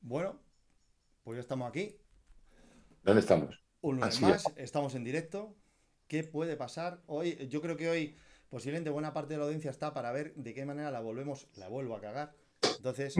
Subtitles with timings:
[0.00, 0.40] Bueno,
[1.22, 1.96] pues ya estamos aquí.
[3.02, 3.62] ¿Dónde estamos?
[3.82, 5.56] Un lunes más, estamos en directo.
[6.06, 7.02] ¿Qué puede pasar?
[7.06, 8.16] Hoy, yo creo que hoy
[8.48, 11.68] posiblemente buena parte de la audiencia está para ver de qué manera la volvemos, la
[11.68, 12.34] vuelvo a cagar.
[12.76, 13.14] Entonces,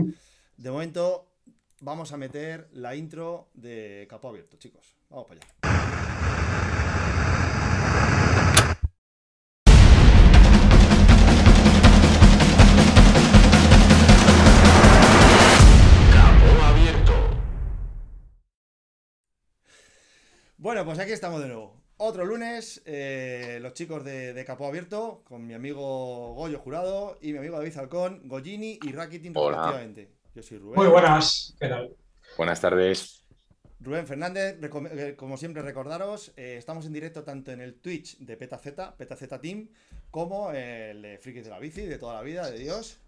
[0.56, 1.30] de momento
[1.80, 4.96] vamos a meter la intro de Capo Abierto, chicos.
[5.08, 5.59] Vamos para allá.
[20.60, 21.80] Bueno, pues aquí estamos de nuevo.
[21.96, 27.32] Otro lunes, eh, los chicos de, de Capó Abierto, con mi amigo Goyo Jurado y
[27.32, 30.10] mi amigo David Alcón, Gollini y Rakitin respectivamente.
[30.34, 30.76] Yo soy Rubén.
[30.76, 31.96] Muy buenas, ¿qué tal?
[32.36, 33.24] Buenas tardes.
[33.80, 38.36] Rubén Fernández, eh, como siempre recordaros, eh, estamos en directo tanto en el Twitch de
[38.36, 39.70] PetaZ, PetaZ Team,
[40.10, 42.98] como el de Frikis de la Bici, de toda la vida, de Dios.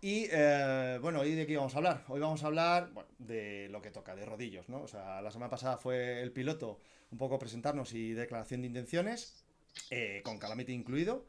[0.00, 2.04] Y eh, bueno, ¿hoy de qué vamos a hablar?
[2.08, 4.82] Hoy vamos a hablar bueno, de lo que toca, de rodillos, ¿no?
[4.82, 6.78] O sea, la semana pasada fue el piloto,
[7.10, 9.44] un poco presentarnos y declaración de intenciones,
[9.90, 11.24] eh, con Calamity incluido.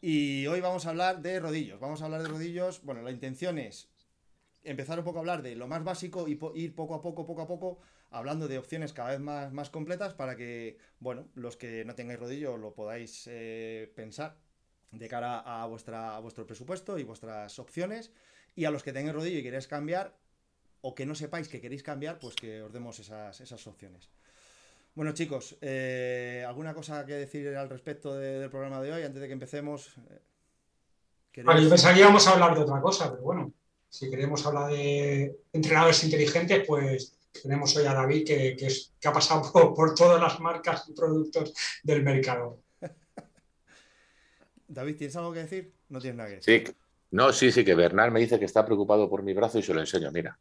[0.00, 1.80] Y hoy vamos a hablar de rodillos.
[1.80, 2.82] Vamos a hablar de rodillos.
[2.82, 3.88] Bueno, la intención es
[4.62, 7.42] empezar un poco a hablar de lo más básico y ir poco a poco, poco
[7.42, 7.78] a poco,
[8.10, 12.20] hablando de opciones cada vez más, más completas para que, bueno, los que no tengáis
[12.20, 14.36] rodillo lo podáis eh, pensar
[14.90, 18.10] de cara a, vuestra, a vuestro presupuesto y vuestras opciones.
[18.56, 20.16] Y a los que tengáis rodillo y queréis cambiar,
[20.80, 24.08] o que no sepáis que queréis cambiar, pues que os demos esas, esas opciones.
[24.94, 29.20] Bueno, chicos, eh, ¿alguna cosa que decir al respecto de- del programa de hoy antes
[29.20, 29.88] de que empecemos?
[30.10, 30.18] Eh,
[31.32, 33.52] ¿queréis- Vale, yo pensaba que íbamos a hablar de otra cosa, pero bueno,
[33.88, 39.06] si queremos hablar de entrenadores inteligentes, pues tenemos hoy a David que, que es- que
[39.08, 42.58] ha pasado por, por todas las marcas y productos del mercado.
[44.68, 45.74] David, ¿tienes algo que decir?
[45.88, 46.66] No tienes nada que decir.
[46.66, 46.74] Sí.
[47.10, 49.72] No, sí, sí, que Bernal me dice que está preocupado por mi brazo y se
[49.72, 50.38] lo enseño, mira.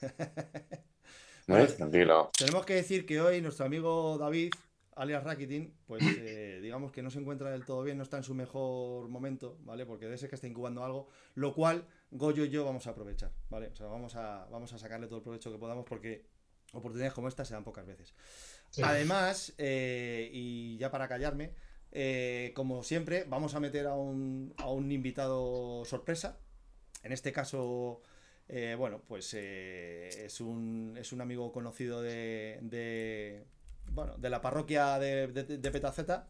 [1.46, 1.76] ¿No es?
[1.76, 2.30] Tranquilo.
[2.36, 4.52] Tenemos que decir que hoy nuestro amigo David,
[4.94, 8.24] alias Rakitin, pues eh, digamos que no se encuentra del todo bien, no está en
[8.24, 9.86] su mejor momento, ¿vale?
[9.86, 13.32] Porque debe ser que está incubando algo, lo cual Goyo y yo vamos a aprovechar,
[13.48, 13.68] ¿vale?
[13.68, 16.26] O sea, vamos a, vamos a sacarle todo el provecho que podamos porque
[16.74, 18.14] oportunidades como esta se dan pocas veces.
[18.70, 18.82] Sí.
[18.84, 21.54] Además, eh, y ya para callarme,
[21.92, 26.38] eh, como siempre, vamos a meter a un, a un invitado sorpresa.
[27.02, 28.02] En este caso,
[28.48, 33.44] eh, bueno, pues eh, es, un, es un amigo conocido de, de,
[33.92, 36.28] bueno, de la parroquia de, de, de Petaceta.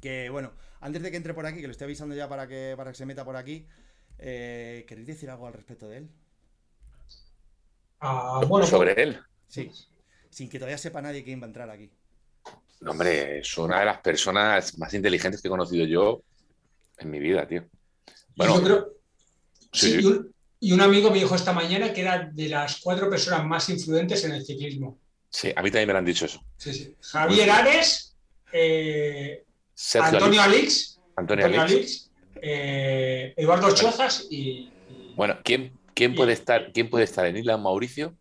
[0.00, 2.74] Que bueno, antes de que entre por aquí, que le estoy avisando ya para que,
[2.76, 3.66] para que se meta por aquí,
[4.18, 6.10] eh, ¿queréis decir algo al respecto de él?
[8.00, 9.18] Ah, bueno, Sobre él.
[9.46, 9.70] Sí,
[10.30, 11.92] sin que todavía sepa nadie quién va a entrar aquí.
[12.82, 16.22] No, hombre, es una de las personas más inteligentes que he conocido yo
[16.98, 17.64] en mi vida, tío.
[18.34, 18.92] Bueno, yo creo-
[19.72, 22.80] sí, sí, y, un, y un amigo me dijo esta mañana que era de las
[22.80, 24.98] cuatro personas más influyentes en el ciclismo.
[25.30, 26.44] sí, a mí también me lo han dicho eso.
[26.56, 26.96] Sí, sí.
[27.00, 28.16] Javier Ares,
[28.52, 29.44] eh,
[30.00, 31.60] Antonio Alix, Antonio Alix.
[31.62, 32.10] Alix,
[32.42, 37.56] eh, Eduardo Chozas y, y- Bueno, ¿quién, quién puede estar, quién puede estar en Isla
[37.58, 38.16] Mauricio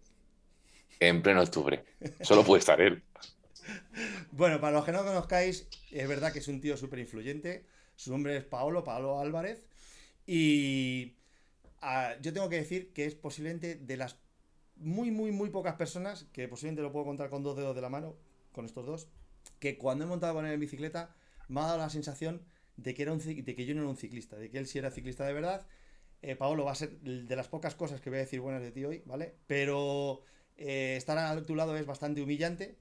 [0.99, 1.83] en pleno octubre?
[2.21, 3.03] Solo puede estar él.
[4.31, 7.65] Bueno, para los que no conozcáis, es verdad que es un tío súper influyente.
[7.95, 9.63] Su nombre es Paolo, Paolo Álvarez.
[10.25, 11.15] Y
[11.81, 14.17] ah, yo tengo que decir que es posiblemente de las
[14.75, 17.89] muy, muy, muy pocas personas, que posiblemente lo puedo contar con dos dedos de la
[17.89, 18.15] mano,
[18.51, 19.07] con estos dos,
[19.59, 21.15] que cuando he montado con él en bicicleta
[21.47, 22.41] me ha dado la sensación
[22.77, 24.91] de que, era de que yo no era un ciclista, de que él sí era
[24.91, 25.67] ciclista de verdad.
[26.21, 28.71] Eh, Paolo va a ser de las pocas cosas que voy a decir buenas de
[28.71, 29.35] ti hoy, ¿vale?
[29.47, 30.21] Pero
[30.57, 32.77] eh, estar a tu lado es bastante humillante.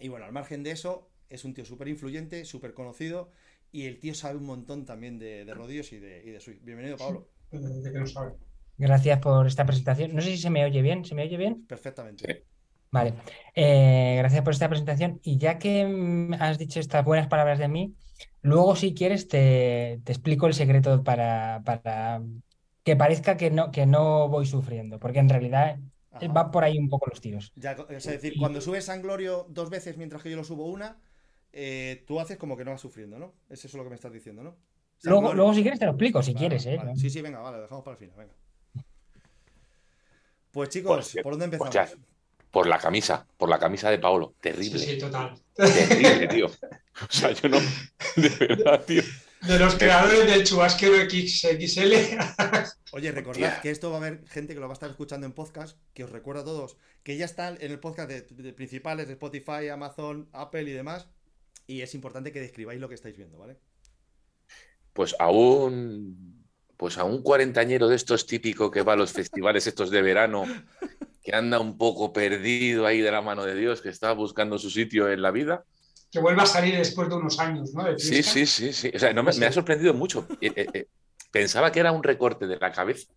[0.00, 3.30] Y bueno, al margen de eso, es un tío súper influyente, súper conocido.
[3.72, 6.58] Y el tío sabe un montón también de, de rodillos y de, y de swing.
[6.62, 7.28] Bienvenido, Pablo.
[7.50, 8.32] de que no sabe.
[8.76, 10.14] Gracias por esta presentación.
[10.14, 11.04] No sé si se me oye bien.
[11.04, 11.66] ¿Se me oye bien?
[11.66, 12.46] Perfectamente.
[12.90, 13.14] Vale.
[13.54, 15.20] Eh, gracias por esta presentación.
[15.22, 17.94] Y ya que has dicho estas buenas palabras de mí,
[18.42, 22.22] luego si quieres te, te explico el secreto para, para
[22.82, 25.78] que parezca que no, que no voy sufriendo, porque en realidad
[26.12, 26.26] Ajá.
[26.28, 27.52] va por ahí un poco los tiros.
[27.54, 31.00] Ya, es decir, cuando subes San Glorio dos veces mientras que yo lo subo una,
[31.52, 33.32] eh, tú haces como que no vas sufriendo, ¿no?
[33.48, 34.56] Es eso lo que me estás diciendo, ¿no?
[35.02, 36.76] Luego, luego si quieres te lo explico, si Vale, quieres, ¿eh?
[36.76, 36.96] vale.
[36.96, 38.34] Sí, sí, venga, vale, lo dejamos para el final, venga.
[40.50, 41.92] Pues chicos, Pues, ¿por dónde pues empezamos?
[41.92, 41.98] ya,
[42.50, 44.34] por la camisa, por la camisa de Paolo.
[44.34, 45.34] Sí, Terrible, sí, total.
[45.54, 46.46] terrible, tío.
[46.46, 47.58] O sea, yo no,
[48.16, 49.02] de verdad, tío.
[49.42, 52.18] De los creadores del chubasquero XXL.
[52.92, 55.32] Oye, recordad que esto va a haber gente que lo va a estar escuchando en
[55.32, 59.06] podcast, que os recuerdo a todos que ya están en el podcast de, de principales
[59.06, 61.08] de Spotify, Amazon, Apple y demás.
[61.66, 63.56] Y es importante que describáis lo que estáis viendo, ¿vale?
[64.92, 66.44] Pues a un,
[66.76, 70.44] pues a un cuarentañero de estos típico que va a los festivales estos de verano
[71.22, 74.70] que anda un poco perdido ahí de la mano de Dios, que está buscando su
[74.70, 75.64] sitio en la vida.
[76.10, 77.96] Que vuelva a salir después de unos años, ¿no?
[77.98, 78.90] sí, sí, sí, sí.
[78.94, 80.26] O sea, no, me, me, ha sorprendido mucho.
[80.40, 80.86] Eh, eh, eh,
[81.30, 83.12] pensaba que era un recorte de la cabeza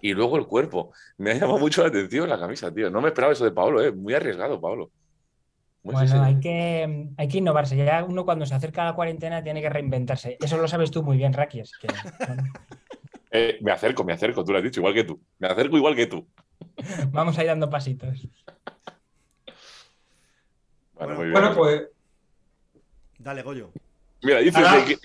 [0.00, 0.92] y luego el cuerpo.
[1.18, 2.90] Me ha llamado mucho la atención la camisa, tío.
[2.90, 3.92] No me esperaba eso de Pablo, ¿eh?
[3.92, 4.90] Muy arriesgado, Pablo.
[5.82, 7.76] bueno, hay que, hay que innovarse.
[7.76, 10.36] Ya uno cuando se acerca a la cuarentena tiene que reinventarse.
[10.40, 11.62] Eso lo sabes tú muy bien, Raki.
[11.80, 11.88] Que,
[13.30, 15.20] eh, me acerco, me acerco, tú lo has dicho, igual que tú.
[15.38, 16.26] Me acerco igual que tú.
[17.10, 18.28] Vamos a ir dando pasitos.
[20.94, 21.82] Bueno, bueno pues.
[23.26, 23.72] Dale, Goyo.
[24.22, 24.98] Mira, dice que...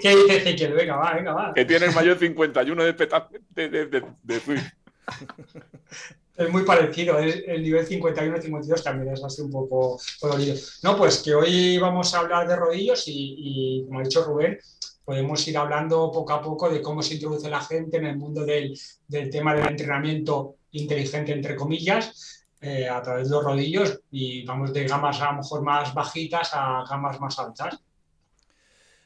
[0.00, 0.72] ¿Qué dice Ezequiel?
[0.72, 1.52] Venga, va, venga, va.
[1.52, 4.40] Que tiene el mayor 51 de, de, de, de, de
[6.36, 10.54] Es muy parecido, el nivel 51-52 también es así un poco dolorido.
[10.84, 14.56] No, pues que hoy vamos a hablar de rodillos y, y, como ha dicho Rubén,
[15.04, 18.44] podemos ir hablando poco a poco de cómo se introduce la gente en el mundo
[18.44, 18.78] del,
[19.08, 24.72] del tema del entrenamiento inteligente, entre comillas, eh, a través de los rodillos y vamos
[24.72, 27.78] de gamas a lo mejor más bajitas a gamas más altas.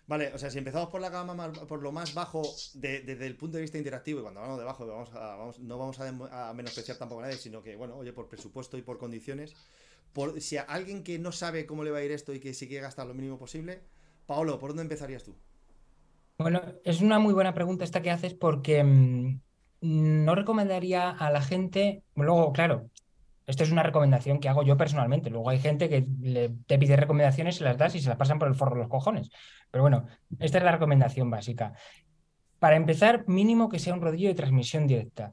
[0.07, 2.43] Vale, o sea, si empezamos por la gama más, por lo más bajo
[2.75, 5.99] desde el punto de vista interactivo, y cuando hablamos de bajo vamos vamos, no vamos
[5.99, 9.57] a, menospreciar tampoco a nadie, sino que, bueno, oye, por presupuesto y por condiciones,
[10.13, 12.55] por, si a alguien que no sabe cómo le va a ir esto y que
[12.55, 13.81] si quiere gastar lo mínimo posible,
[14.27, 15.35] Paolo, ¿por dónde empezarías tú?
[16.39, 19.41] Bueno, es una muy buena pregunta esta que haces porque mm,
[19.81, 22.89] no recomendaría a la gente, luego, claro,
[23.49, 25.31] esto es una recomendación que hago yo personalmente.
[25.31, 26.06] Luego hay gente que
[26.67, 28.91] te pide recomendaciones, se las das y se las pasan por el forro de los
[28.91, 29.31] cojones.
[29.71, 30.06] Pero bueno,
[30.39, 31.73] esta es la recomendación básica.
[32.59, 35.33] Para empezar, mínimo que sea un rodillo de transmisión directa.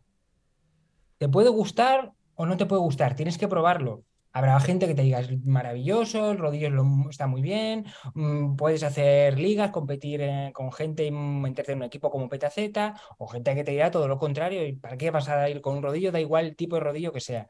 [1.17, 3.17] ¿Te puede gustar o no te puede gustar?
[3.17, 4.05] Tienes que probarlo.
[4.31, 6.69] Habrá gente que te diga, es maravilloso, el rodillo
[7.09, 11.83] está muy bien, mm, puedes hacer ligas, competir eh, con gente y meterte en un
[11.85, 15.27] equipo como PTZ, o gente que te dirá todo lo contrario, ¿y para qué vas
[15.29, 16.11] a ir con un rodillo?
[16.11, 17.47] Da igual el tipo de rodillo que sea.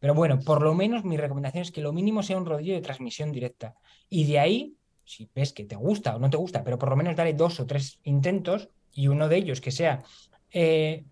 [0.00, 2.80] Pero bueno, por lo menos mi recomendación es que lo mínimo sea un rodillo de
[2.80, 3.74] transmisión directa.
[4.08, 4.74] Y de ahí,
[5.04, 7.60] si ves que te gusta o no te gusta, pero por lo menos dale dos
[7.60, 10.02] o tres intentos y uno de ellos que sea
[10.52, 11.04] eh,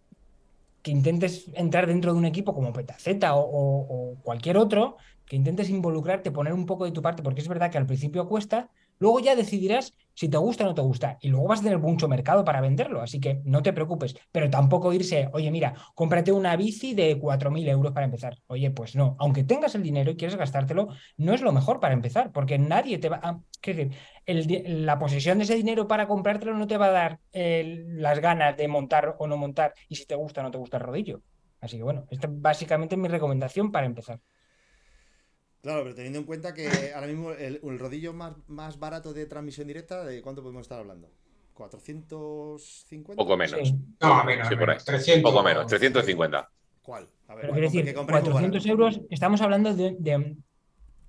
[0.83, 4.97] que intentes entrar dentro de un equipo como Petaceta o, o, cualquier otro,
[5.27, 8.27] que intentes involucrarte, poner un poco de tu parte, porque es verdad que al principio
[8.27, 11.63] cuesta, luego ya decidirás si te gusta o no te gusta, y luego vas a
[11.63, 15.75] tener mucho mercado para venderlo, así que no te preocupes, pero tampoco irse, oye, mira,
[15.95, 18.37] cómprate una bici de 4.000 euros para empezar.
[18.49, 20.89] Oye, pues no, aunque tengas el dinero y quieres gastártelo,
[21.19, 23.41] no es lo mejor para empezar, porque nadie te va a...
[24.67, 28.67] la posesión de ese dinero para comprártelo no te va a dar las ganas de
[28.67, 31.23] montar o no montar, y si te gusta o no te gusta el rodillo.
[31.61, 34.19] Así que bueno, esta básicamente es mi recomendación para empezar.
[35.69, 39.67] Claro, pero teniendo en cuenta que ahora mismo el, rodillo más, más, barato de transmisión
[39.69, 41.11] directa, ¿de cuánto podemos estar hablando?
[41.55, 43.15] ¿450?
[43.15, 43.75] Poco menos.
[44.01, 44.79] No, menos, sí, por ahí.
[44.83, 45.31] 300.
[45.31, 46.51] Poco menos, 350.
[46.81, 47.07] ¿Cuál?
[47.27, 49.95] A ver, quiero decir, 400 euros, estamos hablando de,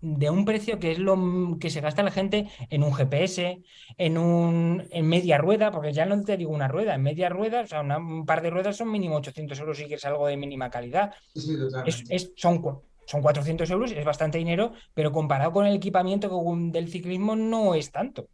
[0.01, 3.63] de, un precio que es lo que se gasta la gente en un GPS,
[3.97, 7.61] en un en media rueda, porque ya no te digo una rueda, en media rueda,
[7.61, 10.69] o sea, un par de ruedas son mínimo 800 euros si quieres algo de mínima
[10.69, 11.13] calidad.
[11.33, 12.61] Sí, es, es, son
[13.09, 16.29] son 400 euros, es bastante dinero, pero comparado con el equipamiento
[16.71, 18.27] del ciclismo no es tanto,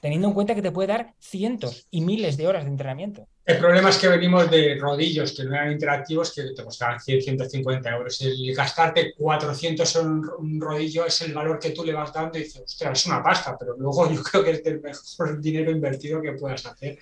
[0.00, 3.28] teniendo en cuenta que te puede dar cientos y miles de horas de entrenamiento.
[3.44, 7.22] El problema es que venimos de rodillos que no eran interactivos, que te costaban 100,
[7.22, 8.20] 150 euros.
[8.20, 12.42] El gastarte 400 en un rodillo es el valor que tú le vas dando y
[12.42, 16.20] dices, ostras, es una pasta, pero luego yo creo que es el mejor dinero invertido
[16.20, 16.98] que puedas hacer.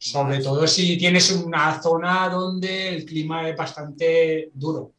[0.00, 4.97] Sobre todo si tienes una zona donde el clima es bastante duro.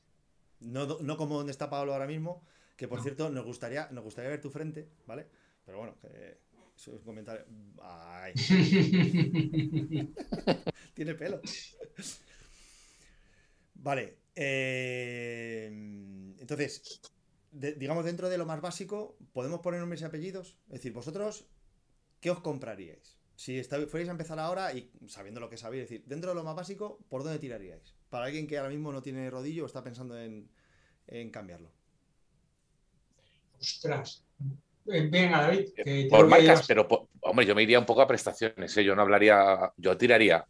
[0.62, 2.44] No, como donde está Pablo ahora mismo,
[2.76, 5.28] que por cierto nos gustaría, nos gustaría ver tu frente, ¿vale?
[5.66, 6.40] Pero bueno, que
[6.76, 7.46] eso es un comentario.
[7.82, 8.34] Ay.
[10.94, 11.42] Tiene pelo.
[13.76, 14.18] Vale.
[14.36, 15.68] Eh,
[16.40, 17.02] entonces,
[17.52, 20.56] digamos, dentro de lo más básico, ¿podemos poner nombres y apellidos?
[20.68, 21.46] Es decir, vosotros,
[22.22, 23.18] ¿qué os compraríais?
[23.36, 26.56] Si fuerais a empezar ahora y sabiendo lo que sabéis, decir, dentro de lo más
[26.56, 27.99] básico, ¿por dónde tiraríais?
[28.10, 30.50] Para alguien que ahora mismo no tiene rodillo o está pensando en,
[31.32, 31.72] cambiarlo.
[33.60, 34.24] Ostras.
[34.86, 35.70] Venga, David.
[35.78, 36.88] Eh, por marcas, pero
[37.22, 38.76] hombre, yo me iría un poco a prestaciones.
[38.78, 38.84] ¿eh?
[38.84, 40.46] Yo no hablaría, yo tiraría,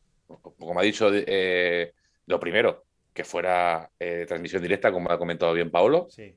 [0.57, 1.93] como ha dicho, eh,
[2.27, 6.07] lo primero, que fuera transmisión directa, como ha comentado bien Paolo.
[6.09, 6.35] Sí.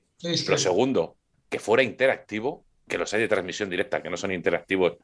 [0.49, 1.17] Lo segundo,
[1.49, 4.97] que fuera interactivo, que los hay de transmisión directa, que no son interactivos,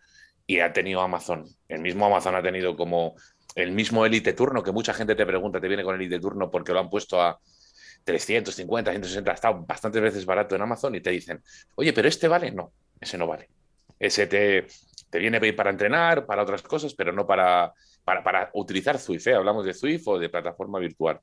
[0.46, 1.44] y ha tenido Amazon.
[1.68, 3.14] El mismo Amazon ha tenido como
[3.58, 6.48] el mismo Elite Turno, que mucha gente te pregunta, te viene con el Elite Turno
[6.48, 7.40] porque lo han puesto a
[8.04, 11.42] 350, 160, ha estado bastantes veces barato en Amazon y te dicen,
[11.74, 13.48] oye, pero este vale, no, ese no vale.
[13.98, 14.66] Ese te,
[15.10, 17.72] te viene para entrenar, para otras cosas, pero no para,
[18.04, 19.26] para, utilizar Zwift.
[19.26, 21.20] Hablamos de Zwift o de plataforma virtual.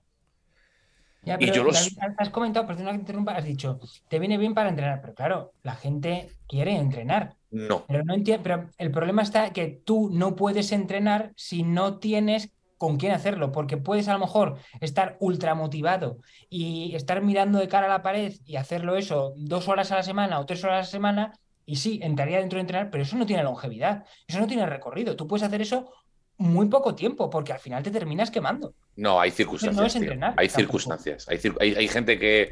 [1.26, 4.54] Ya, Y yo los- has comentado, perdona que te interrumpa, has dicho, te viene bien
[4.54, 7.36] para entrenar, pero claro, la gente quiere entrenar.
[7.50, 7.86] No.
[7.88, 12.52] Pero no entiendo, pero el problema está que tú no puedes entrenar si no tienes
[12.78, 16.18] con quién hacerlo, porque puedes a lo mejor estar ultra motivado
[16.50, 20.04] y estar mirando de cara a la pared y hacerlo eso dos horas a la
[20.04, 21.34] semana o tres horas a la semana,
[21.66, 25.16] y sí, entraría dentro de entrenar, pero eso no tiene longevidad, eso no tiene recorrido.
[25.16, 25.92] Tú puedes hacer eso
[26.38, 28.74] muy poco tiempo, porque al final te terminas quemando.
[28.96, 29.80] No, hay circunstancias.
[29.82, 30.60] No es entrenar, Hay tampoco.
[30.80, 31.28] circunstancias.
[31.30, 32.52] Hay, cir- hay, hay gente que.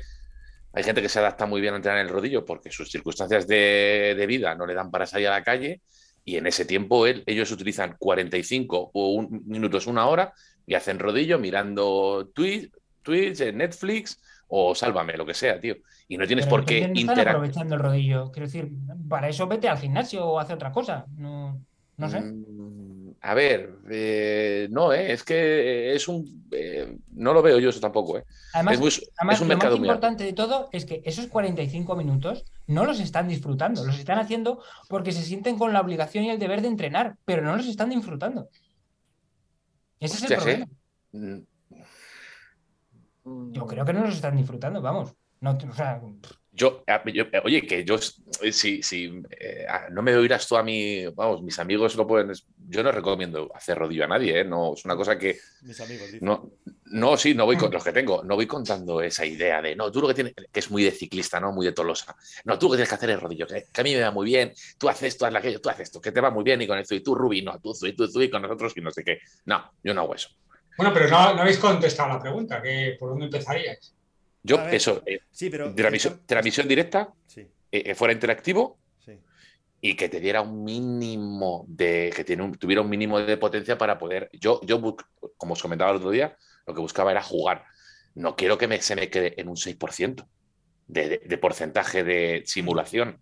[0.75, 3.45] Hay gente que se adapta muy bien a entrenar en el rodillo porque sus circunstancias
[3.45, 5.81] de, de vida no le dan para salir a la calle
[6.25, 10.33] y en ese tiempo él- ellos utilizan 45 o un, minutos, una hora
[10.65, 12.71] y hacen rodillo mirando Twitch,
[13.03, 15.75] Twitch, eh, Netflix o Sálvame, lo que sea, tío.
[16.07, 17.27] Y no tienes Pero por qué no interactuar.
[17.35, 18.31] aprovechando el rodillo.
[18.31, 18.71] Quiero decir,
[19.07, 21.05] para eso vete al gimnasio o hace otra cosa.
[21.17, 21.61] No,
[21.97, 22.19] no sé.
[22.19, 22.62] Mm,
[23.25, 26.45] A ver, eh, no, eh, es que es un.
[26.51, 28.25] eh, no lo veo yo eso tampoco, eh.
[28.53, 31.95] Además, es, muy- además es un lo más importante de todo es que esos 45
[31.95, 36.31] minutos no los están disfrutando, los están haciendo porque se sienten con la obligación y
[36.31, 38.49] el deber de entrenar, pero no los están disfrutando.
[40.01, 40.67] Ese es el problema.
[41.13, 41.37] Mm.
[43.53, 45.13] Yo creo que no los están disfrutando, vamos.
[45.39, 46.01] No, o sea,
[46.55, 47.95] Yo, eh, oye, que yo,
[48.41, 52.31] eh, si, si eh, no me oirás tú a mí, vamos, mis amigos lo pueden,
[52.69, 54.45] yo no recomiendo hacer rodillo a nadie, ¿eh?
[54.45, 56.23] No, es una cosa que, Mis amigos, dice.
[56.23, 56.51] no,
[56.85, 59.91] no, sí, no voy con los que tengo, no voy contando esa idea de, no,
[59.91, 61.51] tú lo que tienes, que es muy de ciclista, ¿no?
[61.51, 63.83] Muy de Tolosa, no, tú lo que tienes que hacer es rodillo, que, que a
[63.83, 66.21] mí me va muy bien, tú haces esto, haz aquello, tú haces esto, que te
[66.21, 68.29] va muy bien y con esto, y tú, Rubi, no, tú, tú, tú, tú, y
[68.29, 69.21] con nosotros y no sé qué.
[69.45, 70.29] No, yo no hago eso.
[70.77, 73.95] Bueno, pero no, no habéis contestado la pregunta, que ¿por dónde empezaríais?
[74.43, 74.75] Yo, ver.
[74.75, 75.73] eso, eh, Sí, pero.
[75.73, 79.17] transmisión, transmisión directa, Sí, eh, que fuera interactivo, sí.
[79.81, 83.77] y que te diera un mínimo de, que tiene un- tuviera un mínimo de potencia
[83.77, 84.81] para poder, yo, yo
[85.37, 86.35] como os comentaba el otro día,
[86.65, 87.65] lo que buscaba era jugar.
[88.15, 90.29] No quiero que me, se me quede en un 6%
[90.87, 93.21] de, de- de porcentaje de simulación,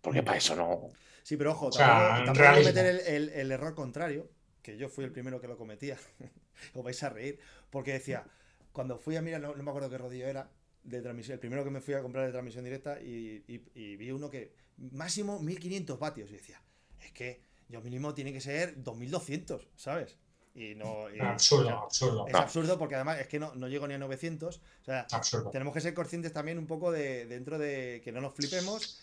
[0.00, 0.88] porque para eso no...
[1.22, 1.88] Sí, pero ojo, sea,
[2.24, 2.72] tampoco, realismo.
[2.72, 4.30] cometer el, el- el error contrario,
[4.62, 5.96] que yo fui el primero que lo cometía.
[6.74, 7.38] Os vais a reír,
[7.70, 8.24] porque decía,
[8.72, 10.50] cuando fui a mirar, no, no me acuerdo qué rodillo era,
[10.84, 13.96] de transmisión, el primero que me fui a comprar de transmisión directa y, y- y
[13.96, 14.52] vi uno que
[14.92, 16.30] máximo 1500 vatios.
[16.30, 16.62] Y decía,
[17.04, 20.16] es que yo mínimo tiene que ser 2200, ¿sabes?
[20.54, 21.08] Y no.
[21.14, 22.38] y- Absurdo, o sea, absurdo, Es No.
[22.40, 24.56] absurdo porque además es que no, no llego ni a 900.
[24.56, 25.50] O sea, absurdo.
[25.50, 29.00] tenemos que ser conscientes también un poco de dentro de que no nos flipemos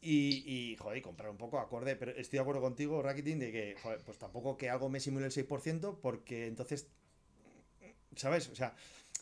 [0.00, 1.96] y, y, joder, comprar un poco acorde.
[1.96, 5.26] Pero estoy de acuerdo contigo, Rakitin, de que, joder, pues tampoco que algo me simule
[5.26, 6.86] el 6%, porque entonces,
[8.14, 8.48] ¿sabes?
[8.48, 8.74] O sea,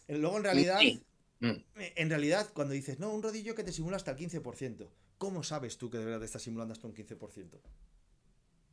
[0.09, 1.02] luego en realidad, Sí.
[1.40, 1.52] Mm.
[1.75, 5.76] en realidad, cuando dices, no, un rodillo que te simula hasta el 15%, ¿cómo sabes
[5.78, 7.61] tú que de verdad te está simulando hasta un 15%?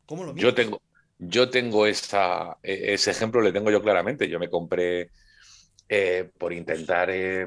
[0.05, 0.43] ¿Cómo lo mides?
[0.43, 0.81] Yo tengo,
[1.17, 4.29] yo tengo esa, e- ese ejemplo, le tengo yo claramente.
[4.29, 5.09] Yo me compré
[5.89, 7.45] eh, por intentar eh,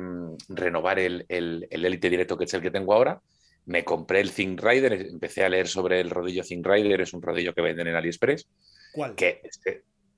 [0.48, 3.20] renovar el, el, el Elite Directo, que es el que tengo ahora.
[3.66, 7.22] Me compré el Think Rider, empecé a leer sobre el rodillo Think Rider, es un
[7.22, 8.46] rodillo que venden en AliExpress,
[8.94, 9.14] ¿Cuál?
[9.16, 9.42] que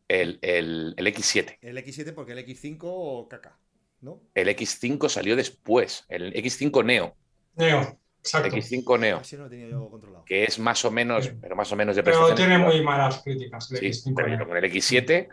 [0.08, 1.58] el, el, el X7.
[1.62, 3.58] El X7 porque el X5 o caca,
[4.00, 4.20] ¿no?
[4.34, 7.16] El X5 salió después, el X5 Neo,
[7.56, 8.48] Neo, exacto.
[8.56, 10.24] X5 Neo, Así no lo tenía yo controlado.
[10.24, 11.32] que es más o menos, Sí.
[11.40, 13.70] pero más o menos de Pero tiene muy malas críticas.
[13.72, 14.38] el Sí, X5 pero Neo.
[14.40, 15.28] yo con el X7,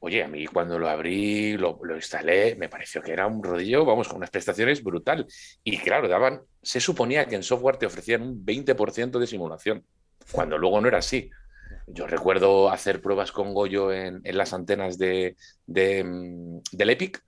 [0.00, 3.84] oye, a mí cuando lo abrí, lo, lo instalé, me pareció que era un rodillo,
[3.84, 5.26] vamos, con unas prestaciones brutal.
[5.64, 9.84] Y claro, daban, se suponía que en software te ofrecían un 20% de simulación,
[10.30, 11.28] cuando luego no era así.
[11.88, 15.36] Yo recuerdo hacer pruebas con Goyo en, en las antenas de,
[15.66, 17.22] de, mm, del Epic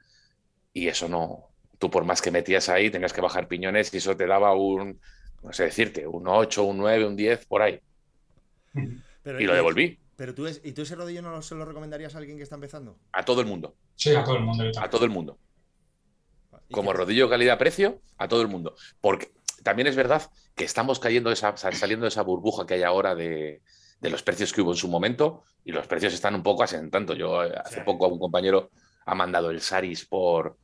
[0.78, 4.16] y eso no, tú por más que metías ahí tenías que bajar piñones y eso
[4.16, 5.00] te daba un,
[5.42, 7.80] no sé decirte, un 8, un 9, un 10, por ahí.
[9.23, 11.64] Pero, Y lo devolví Pero tú, es, ¿y tú ese rodillo no lo- se lo
[11.64, 12.99] recomendarías a alguien que está empezando?
[13.12, 14.64] a todo el mundo, Sí, a todo el mundo.
[14.80, 15.38] a todo el mundo.
[16.68, 18.75] ¿Y como rodillo calidad-precio a todo el mundo.
[19.00, 19.32] Porque
[19.62, 23.14] también es verdad que estamos cayendo esa, sal- saliendo de esa burbuja que hay ahora
[23.14, 23.62] de,
[24.00, 27.14] de los precios que hubo en su momento y los precios están un poco asentando.
[27.14, 27.80] Yo eh, hace Sí.
[27.85, 28.70] poco a un compañero
[29.06, 30.58] ha mandado el Saris por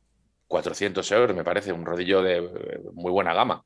[0.47, 3.63] 400 euros, me parece, un rodillo de eh, muy buena gama.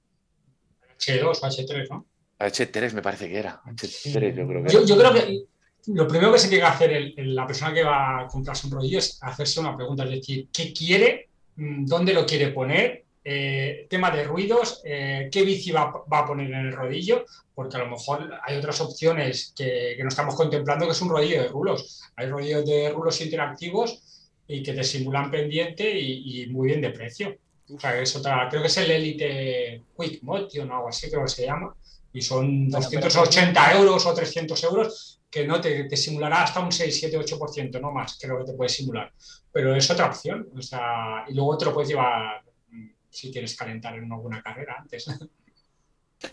[0.97, 2.05] H2 o H3, ¿no?
[2.39, 3.61] H3 me parece que era.
[3.65, 4.87] H3 yo creo que Yo, era.
[4.87, 5.43] yo creo que
[5.87, 8.67] lo primero que se tiene que hacer el- el- la persona que va a comprarse
[8.67, 11.29] un rodillo es hacerse una pregunta, es decir, ¿qué quiere?
[11.55, 13.05] Mm, ¿Dónde lo quiere poner?
[13.23, 17.25] Eh, tema de ruidos, eh, ¿qué bici va, va a poner en el rodillo?
[17.53, 21.09] Porque a lo mejor hay otras opciones que, que no estamos contemplando, que es un
[21.09, 22.01] rodillo de rulos.
[22.15, 24.01] Hay rodillos de rulos interactivos
[24.49, 27.37] y que te simulan pendiente y, y muy bien de precio.
[27.73, 31.21] O sea, es otra, creo que es el Elite Quick Motion o algo así, creo
[31.21, 31.73] que se llama,
[32.11, 37.19] Y son 280 euros o 300 euros que no te, simulará hasta un 6, 7,
[37.19, 39.13] 8%, no más, creo que te puede simular.
[39.51, 40.49] Pero es otra opción.
[40.57, 44.77] O sea, y luego te lo puedes llevar mm, si quieres calentar en alguna carrera
[44.79, 45.05] antes.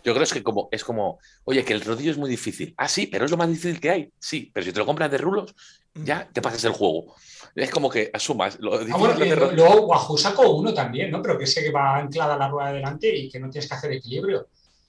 [0.03, 2.75] Yo creo que como, es como, oye, que el rodillo es muy difícil.
[2.77, 4.13] Ah, sí, pero es lo más difícil que hay.
[4.19, 5.55] Sí, pero si te lo compras de rulos,
[5.95, 7.15] ya te pasas el juego.
[7.55, 8.59] Es como que asumas.
[8.61, 11.23] Lo ah, bueno, luego Wahoo sacó uno también, ¿no?
[11.23, 13.69] Pero que sé que va anclada a la rueda de delante y que no tienes
[13.69, 14.49] que hacer equilibrio.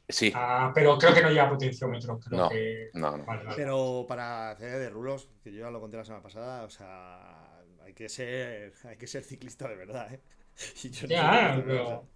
[0.10, 0.32] Sí.
[0.34, 2.20] Ah, pero creo que no lleva potenciómetro.
[2.20, 2.90] Creo no, que...
[2.94, 3.26] no, no.
[3.56, 7.62] Pero para hacer de rulos, que yo ya lo conté la semana pasada, o sea,
[7.86, 10.22] hay que ser, hay que ser ciclista de verdad, ¿eh?
[10.84, 12.08] Yo ya, pero,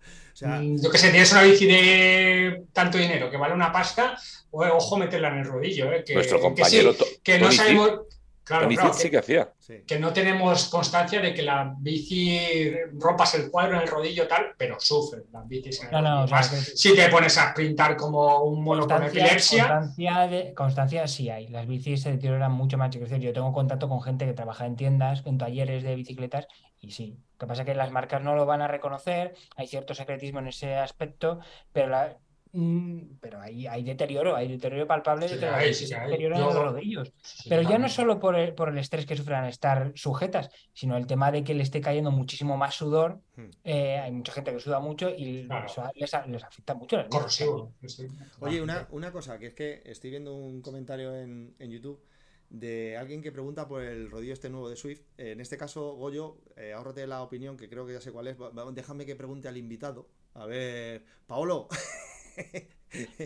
[0.41, 4.17] mm, yo que sé, tienes una bici de tanto dinero que vale una pasta,
[4.51, 5.91] ojo meterla en el rodillo.
[5.91, 6.03] ¿eh?
[6.03, 8.01] Que, Nuestro compañero que, no sabemos.
[8.43, 9.53] Claro, claro sí que hacía.
[9.87, 14.53] Que no tenemos constancia de que la bici rompas el cuadro en el rodillo tal,
[14.57, 18.87] pero sufre las bicis en el no, si te pones a pintar como un mono
[18.87, 19.67] con epilepsia.
[19.67, 21.47] Constancia, de, constancia sí hay.
[21.47, 22.89] Las bicis se deterioran mucho más.
[22.89, 26.47] Yo tengo contacto con gente que trabaja en tiendas, en talleres de bicicletas,
[26.81, 27.17] y sí.
[27.33, 30.39] Lo que pasa es que las marcas no lo van a reconocer, hay cierto secretismo
[30.39, 31.39] en ese aspecto,
[31.71, 32.17] pero la,
[32.53, 37.13] Mm, pero hay, hay deterioro, hay deterioro palpable de deterioro en los rodillos.
[37.47, 41.07] pero ya no solo por el, por el estrés que sufren estar sujetas, sino el
[41.07, 43.21] tema de que le esté cayendo muchísimo más sudor.
[43.35, 43.49] Hmm.
[43.63, 45.47] Eh, hay mucha gente que suda mucho y
[45.95, 47.05] les, afecta mucho.
[47.09, 47.73] Corrosivo.
[48.41, 52.03] Oye, una, una, cosa, que es que estoy viendo un comentario en, en, YouTube
[52.51, 55.01] de alguien que pregunta por el rodillo este nuevo de Swift.
[55.17, 58.37] en este caso, Goyo, eh, ahorrate la opinión, que creo que ya sé cuál es.
[58.73, 60.07] Déjame que pregunte al invitado.
[60.33, 61.67] A ver, Paolo.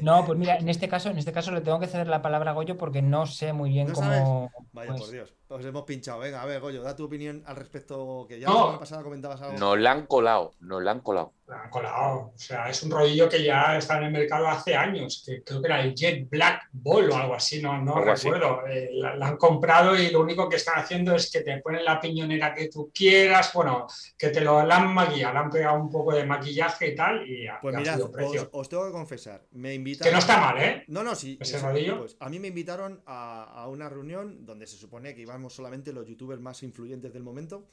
[0.04, 2.52] No, pues mira, en este caso, en este caso le tengo que ceder la palabra
[2.52, 4.52] a Goyo porque no sé muy bien cómo.
[4.74, 5.34] Vaya pues por Dios.
[5.48, 6.20] Pues hemos pinchado.
[6.20, 8.26] Venga, a ver, Goyo, da tu opinión al respecto.
[8.28, 9.58] Que ya la semana pasada comentabas algo.
[9.60, 11.34] Nos la han colado, nos la han colado.
[11.46, 12.32] La han colado.
[12.34, 15.24] O sea, es un rodillo que ya está en el mercado hace años.
[15.24, 18.66] Que creo que era el Jet Black Ball o algo así, no, no recuerdo.
[18.68, 22.00] Eh, la, han comprado y lo único que están haciendo es que te ponen la
[22.00, 23.54] piñonera que tú quieras.
[23.54, 23.86] Bueno,
[24.18, 27.30] que te lo han maquillado, le han pegado un poco de maquillaje y tal.
[27.30, 29.46] Y pues mirad, os, os, tengo que confesar.
[29.52, 30.10] Me invitaron.
[30.10, 30.84] Que no está mal, ¿eh?
[30.88, 31.38] No, no, sí.
[31.40, 32.00] Ese rodillo.
[32.00, 36.08] Pues, a mí me invitaron a, a una reunión donde se supone que solamente los
[36.08, 37.68] youtubers más influyentes del momento.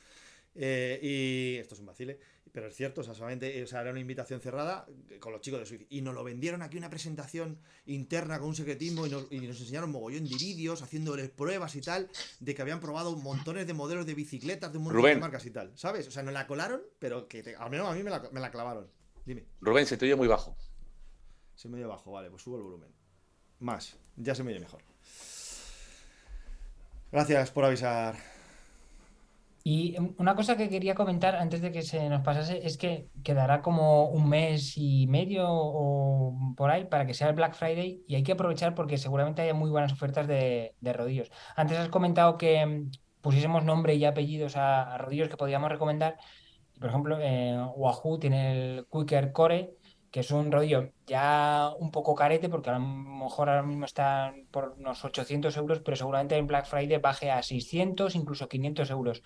[0.55, 2.19] Eh, y esto es un vacile,
[2.53, 4.87] pero es cierto, o sea, solamente o sea, era una invitación cerrada
[5.19, 5.87] con los chicos de Swift.
[5.89, 9.59] Y nos lo vendieron aquí una presentación interna con un secretismo y nos, y nos
[9.61, 14.05] enseñaron mogollón de vídeos, haciéndoles pruebas y tal, de que habían probado montones de modelos
[14.05, 16.07] de bicicletas de un montón de marcas y tal, ¿sabes?
[16.09, 18.51] O sea, nos la colaron, pero que al menos a mí me la, me la
[18.51, 18.89] clavaron.
[19.25, 19.47] Dime.
[19.61, 20.57] Rubén, se te oye muy bajo.
[21.55, 22.91] Se me oye bajo, vale, pues subo el volumen.
[23.61, 24.83] Más, ya se me oye mejor.
[27.13, 28.15] Gracias por avisar.
[29.65, 33.61] Y una cosa que quería comentar antes de que se nos pasase es que quedará
[33.63, 38.17] como un mes y medio o por ahí para que sea el Black Friday y
[38.17, 41.31] hay que aprovechar porque seguramente haya muy buenas ofertas de, rodillos.
[41.55, 46.17] Antes has comentado que mm, pusiésemos nombre y apellidos a, rodillos que podíamos recomendar.
[46.81, 49.77] Por ejemplo, eh, Wahoo tiene el Quicker Core
[50.13, 54.47] que es un rodillo ya un poco carete, porque a lo mejor ahora mismo están
[54.51, 59.23] por unos 800 euros, pero seguramente en Black Friday baje a 600, incluso 500 euros,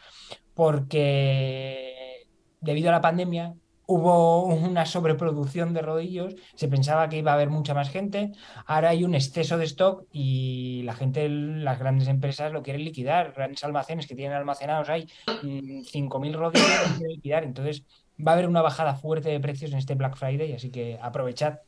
[0.55, 2.29] porque
[2.61, 3.55] debido a la pandemia
[3.87, 8.31] hubo una sobreproducción de rodillos, se pensaba que iba a haber mucha más gente,
[8.67, 13.33] ahora hay un exceso de stock y la gente, las grandes empresas lo quieren liquidar,
[13.33, 17.85] grandes almacenes que tienen almacenados hay 5.000 mm, rodillos lo quieren liquidar, entonces
[18.25, 21.61] va a haber una bajada fuerte de precios en este Black Friday, así que aprovechad.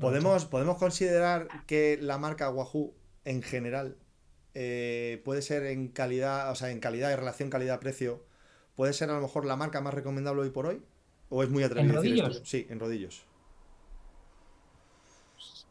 [0.00, 3.96] ¿Podemos, ¿Podemos considerar que la marca Wahoo en general
[4.54, 8.24] eh, puede ser en calidad, o sea, en calidad de relación calidad-precio,
[8.74, 10.82] puede ser a lo mejor la marca más recomendable hoy por hoy?
[11.28, 11.90] ¿O es muy atrevido?
[11.90, 12.42] ¿En rodillos?
[12.44, 13.24] Sí, en rodillos.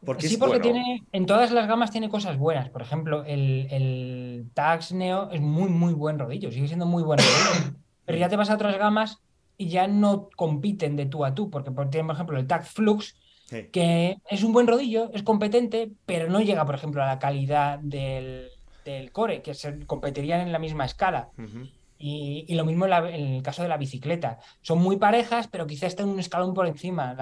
[0.06, 2.70] Porque sí, porque tiene, en todas las gamas tiene cosas buenas.
[2.70, 7.20] Por ejemplo, el, el Tax Neo es muy, muy buen rodillo, sigue siendo muy buen
[7.20, 7.78] rodillo.
[8.06, 11.50] Pero ya te vas a otras gamas y ya no compiten de tú a tú,
[11.50, 13.16] porque por ejemplo, el Tag Flux,
[13.72, 17.80] que es un buen rodillo, es competente, pero no llega, por ejemplo, a la calidad
[17.80, 18.50] del,
[19.12, 21.30] core, que se competirían en la misma escala.
[21.98, 24.40] y, lo mismo en, el caso de la bicicleta.
[24.62, 27.14] Son muy parejas, pero quizás están un escalón por encima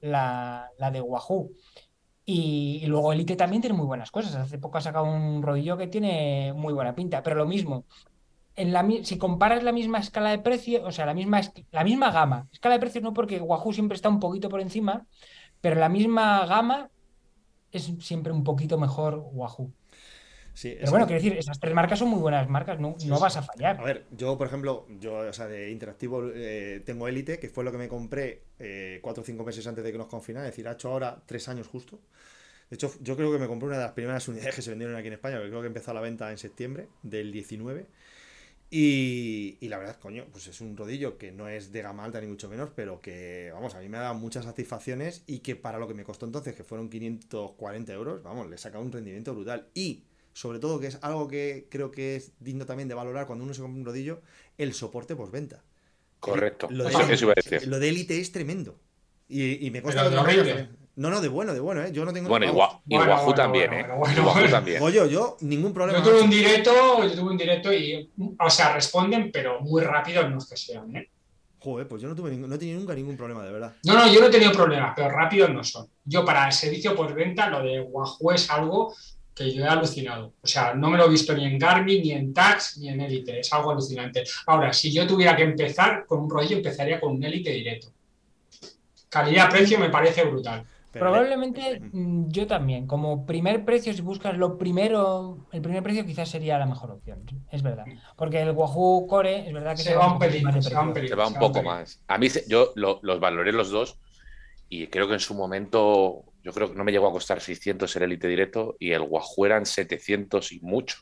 [0.00, 1.52] la, de Wahoo.
[2.26, 4.34] Y, y, luego Elite también tiene muy buenas cosas.
[4.34, 7.86] Hace poco ha sacado un rodillo que tiene muy buena pinta, pero lo mismo,
[9.02, 12.74] si comparas la misma escala de precio, o sea, la misma, la misma gama, escala
[12.74, 15.06] de precios no porque Wahoo siempre está un poquito por encima,
[15.60, 16.90] pero la misma gama
[17.72, 19.72] es siempre un poquito mejor Wahoo.
[20.52, 23.42] Sí, pero bueno, quiero decir, esas tres marcas son muy buenas marcas, no, vas a
[23.42, 23.80] fallar.
[23.80, 27.64] A ver, yo, por ejemplo, yo, o sea, de interactivo eh, tengo Elite, que fue
[27.64, 30.52] lo que me compré eh, cuatro o cinco meses antes de que nos confinaran, es
[30.52, 32.00] decir, ha hecho ahora tres años justo.
[32.68, 34.96] De hecho, yo creo que me compré una de las primeras unidades que se vendieron
[34.96, 37.86] aquí en España, porque creo que empezó la venta en septiembre del 19.
[38.72, 42.20] Y, y, la verdad, coño, pues es un rodillo que no es de gama alta
[42.20, 45.56] ni mucho menos, pero que, vamos, a mí me ha dado muchas satisfacciones y que
[45.56, 48.92] para lo que me costó entonces, que fueron 540 euros, vamos, le he sacado un
[48.92, 49.66] rendimiento brutal.
[49.74, 53.44] Y, sobre todo, que es algo que creo que es digno también de valorar cuando
[53.44, 54.22] uno se compra un rodillo,
[54.56, 55.64] el soporte postventa.
[56.20, 57.66] Correcto, lo de, eso iba a decir.
[57.66, 58.78] Lo de élite es tremendo.
[59.28, 60.08] Y, y me cuesta...
[60.08, 60.79] Pero.
[61.00, 61.92] No, no, de bueno, de bueno, ¿eh?
[61.92, 62.28] Yo no tengo...
[62.28, 64.48] Bueno, y, vamos, Gua- y Bueno, Wahoo bueno, también, bueno, ¿eh?
[64.50, 64.80] también.
[64.80, 65.98] Goyo, yo, ningún problema.
[66.04, 66.70] Yo tuve un directo,
[67.02, 70.94] yo tuve un directo y, o sea, responden, pero muy rápido no es que sean,
[70.94, 71.08] ¿eh?
[71.58, 73.72] Joder, pues yo no tuve ningún- no he tenido nunca ningún problema, de verdad.
[73.84, 75.88] No, no, yo no he tenido problemas, pero rápidos no son.
[76.04, 78.94] Yo para el servicio por venta, lo de Wahoo es algo
[79.34, 80.34] que yo he alucinado.
[80.42, 83.00] O sea, no me lo he visto ni en Garmin, ni en Tax, ni en
[83.00, 83.40] Elite.
[83.40, 84.22] Es algo alucinante.
[84.48, 87.88] Ahora, si yo tuviera que empezar con un rollo, empezaría con un Elite directo.
[89.08, 90.64] Calidad-precio me parece brutal.
[90.92, 92.86] Pero, Probablemente mm, yo también.
[92.88, 97.22] Como primer precio, si buscas lo primero, el primer precio quizás sería la mejor opción.
[97.52, 97.84] Es verdad.
[98.16, 100.82] Porque el Wahoo Core es verdad que Se va un pelín, más de se va
[100.82, 101.08] un pelín.
[101.08, 102.02] Se va un se poco más.
[102.08, 103.98] A mí, se- yo lo- los valoré los dos
[104.68, 107.94] y creo que en su momento, yo creo que no me llegó a costar 600
[107.94, 110.96] el Elite Directo y el Wahoo eran 700 y mucho.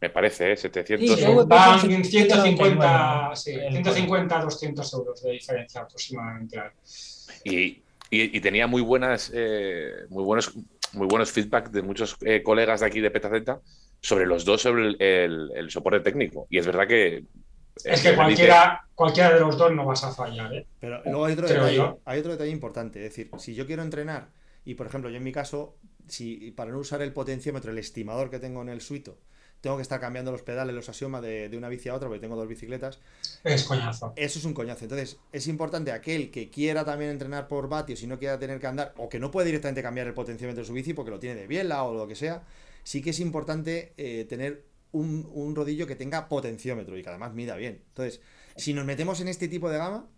[0.00, 0.56] Me parece, ¿eh?
[0.56, 1.18] 700.
[1.18, 6.60] Sí, Van precio 150, 199, sí, el 150 200 euros de diferencia aproximadamente.
[7.44, 10.54] Y, y- y tenía muy buenas, eh, muy buenos,
[10.94, 13.60] muy buenos feedback de muchos eh, colegas de aquí de Petaceta
[14.00, 16.46] sobre los dos sobre el, el- el soporte técnico.
[16.50, 17.24] Y es verdad que
[17.84, 20.66] Es que cualquiera, cualquiera de los dos no vas a fallar, ¿eh?
[20.80, 22.98] pero luego hay otro, detalle, hay otro detalle importante.
[23.04, 24.30] Es decir, si yo quiero entrenar,
[24.64, 25.76] y por ejemplo, yo en mi caso,
[26.08, 29.18] si para no usar el potenciómetro, el estimador que tengo en el suito,
[29.60, 32.20] tengo que estar cambiando los pedales, los axiomas de, de una bici a otra, porque
[32.20, 33.00] tengo dos bicicletas,
[33.44, 34.12] Es coñazo.
[34.16, 34.84] eso es un coñazo.
[34.84, 38.66] Entonces, es importante aquel que quiera también entrenar por vatios y no quiera tener que
[38.66, 41.36] andar, o que no puede directamente cambiar el potenciómetro de su bici porque lo tiene
[41.40, 42.44] de biela o lo que sea,
[42.82, 47.34] sí que es importante eh, tener un, un rodillo que tenga potenciómetro y que además
[47.34, 47.82] mida bien.
[47.88, 48.20] Entonces,
[48.56, 50.08] si nos metemos en este tipo de gama,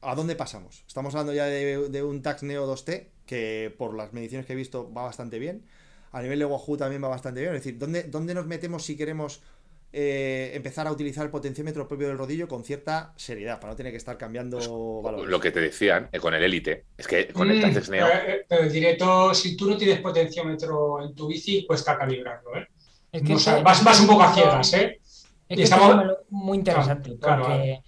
[0.00, 0.84] ¿a dónde pasamos?
[0.86, 4.56] Estamos hablando ya de, de un Tax Neo 2T, que por las mediciones que he
[4.56, 5.64] visto va bastante bien.
[6.16, 7.54] A nivel de Wahoo también va bastante bien.
[7.54, 9.42] Es decir, ¿dónde, dónde nos metemos si queremos
[9.92, 13.92] eh, empezar a utilizar el potenciómetro propio del rodillo con cierta seriedad, para no tener
[13.92, 15.28] que estar cambiando valores?
[15.30, 16.84] lo que te decían eh, con el Elite.
[16.96, 18.06] Es que con el Mm, Taxis Neo.
[18.06, 22.56] eh, eh, pero el directo, si tú no tienes potenciómetro en tu bici, cuesta calibrarlo,
[22.56, 22.66] ¿eh?
[23.12, 24.98] Es No sé, vas, vas un poco a ciegas, ¿eh?
[25.02, 27.80] Es Y que estamos- esto es muy interesante, Claro, porque,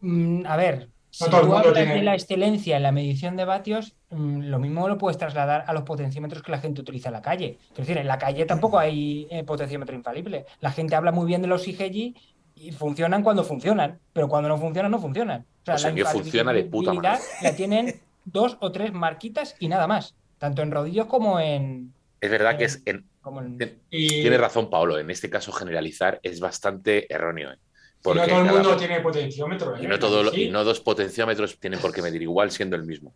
[0.00, 2.92] mm, a ver, si todo el tú mundo hablas tiene- de la excelencia en la
[2.92, 6.80] medición de vatios, mm, lo mismo lo puedes trasladar a los potenciómetros que la gente
[6.80, 7.58] utiliza en la calle.
[7.72, 10.46] Es decir, en la calle tampoco hay eh, potenciómetro infalible.
[10.60, 12.14] La gente habla muy bien de los IGG
[12.54, 15.46] y funcionan cuando funcionan, pero cuando no funcionan, no funcionan.
[15.62, 19.68] O sea, la mío funciona de puta infalibilidad la tienen dos o tres marquitas y
[19.68, 21.92] nada más, tanto en rodillos como en...
[22.20, 23.56] Es verdad que es en- Como en...
[23.90, 27.52] Y, tiene razón Pablo, en este caso generalizar es bastante erróneo.
[27.52, 27.56] ¿eh?
[28.04, 29.80] Y no todo el cada- mundo tiene potenciómetro, ¿eh?
[29.82, 32.76] y no todo lo- Sí, y no dos potenciómetros tienen por qué medir igual siendo
[32.76, 33.12] el mismo.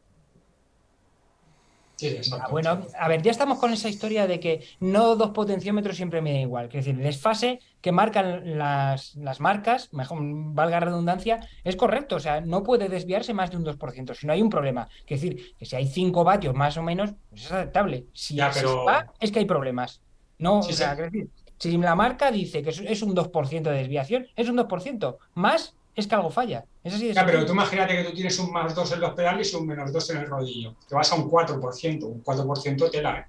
[1.97, 2.45] sí, exacto.
[2.47, 6.21] Ah, Bueno, a ver, ya estamos con esa historia de que no dos potenciómetros siempre
[6.21, 6.67] miden igual.
[6.67, 12.17] Es decir, el desfase que marcan las, las marcas, mejor valga la redundancia, es correcto.
[12.17, 14.89] O sea, no puede desviarse más de un 2%, si no hay un problema.
[15.07, 18.07] Es decir, que si hay 5 vatios más o menos, pues es aceptable.
[18.13, 20.01] Si, Ya, pero- va, es que hay problemas.
[20.39, 20.97] No, Sí, o sea, sí.
[20.97, 25.17] quiero decir, si la marca dice que es, un 2% de desviación, es un 2%.
[25.35, 26.65] Más es que algo falla.
[26.83, 29.13] Es así de Ya, pero tú imagínate que tú tienes un más 2 en los
[29.13, 30.75] pedales y un menos 2 en el rodillo.
[30.89, 33.27] Te vas a un 4%, un 4% tela, ¿eh?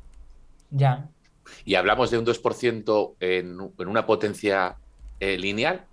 [0.72, 1.08] Ya.
[1.64, 4.78] Y hablamos de un 2% en, en una potencia
[5.20, 5.86] eh, lineal.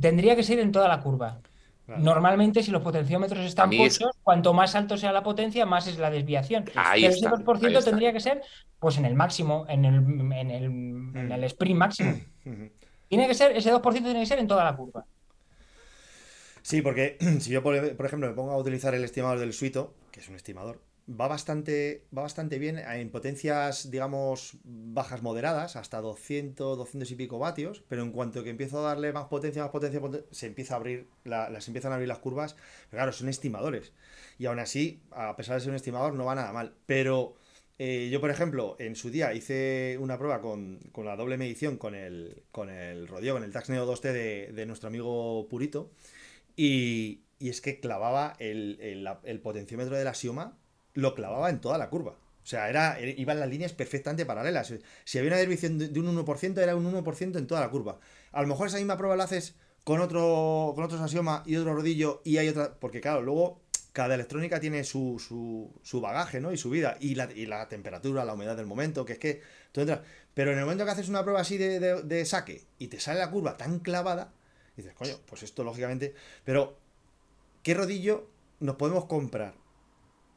[0.00, 1.38] Tendría que ser en toda la curva.
[1.86, 2.02] Claro.
[2.02, 5.98] Normalmente, si los potenciómetros están es- puestos, cuanto más alto sea la potencia, más es
[5.98, 6.64] la desviación.
[6.74, 7.90] Ahí Pero está, ese 2% ahí está.
[7.90, 8.42] tendría que ser
[8.80, 12.10] pues en el máximo, en el, en el, en el sprint máximo.
[12.44, 12.70] Ujú.
[13.08, 15.04] Tiene que ser, ese 2% tiene que ser en toda la curva.
[16.62, 19.94] Sí, porque si yo, por, por ejemplo, me pongo a utilizar el estimador del suito,
[20.10, 26.00] que es un estimador, va bastante, va bastante bien en potencias, digamos, bajas moderadas, hasta
[26.00, 29.70] 200, 200 y pico vatios, pero en cuanto que empiezo a darle más potencia, más
[29.70, 32.54] potencia, poten- se empieza a abrir, la- las empiezan a abrir las curvas,
[32.90, 33.92] pero claro, son estimadores.
[34.38, 36.74] Y aún así, a pesar de ser un estimador, no va nada mal.
[36.86, 37.36] Pero
[37.78, 41.76] eh, yo, por ejemplo, en su día hice una prueba con, con la doble medición
[41.76, 45.90] con el, con el con el Tax Neo 2T de, de nuestro amigo Purito.
[46.56, 50.56] Y, y es que clavaba el, el, el potenciómetro de la Sioma,
[50.96, 52.12] lo clavaba en toda la curva.
[52.12, 54.72] O sea, era, iban las líneas perfectamente paralelas.
[55.04, 57.98] Si había una desviación de, un 1%, era un 1% en toda la curva.
[58.32, 59.54] A lo mejor esa misma prueba la haces
[59.84, 62.74] con otro con otros Asioma y otro rodillo y hay otra.
[62.78, 63.60] Porque claro, luego
[63.92, 66.52] cada electrónica tiene su, su, su bagaje, ¿no?
[66.52, 69.42] Y su vida, y la, y la temperatura, la humedad del momento, que es que
[69.72, 70.00] tú entras.
[70.34, 73.00] Pero en el momento que haces una prueba así de, de- de saque y te
[73.00, 74.32] sale la curva tan clavada,
[74.76, 76.14] dices, coño, pues esto lógicamente.
[76.44, 76.78] Pero,
[77.62, 78.28] ¿qué rodillo
[78.60, 79.54] nos podemos comprar